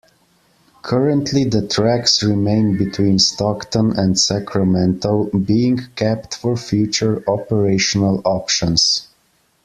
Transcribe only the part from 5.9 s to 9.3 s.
kept for future operational options.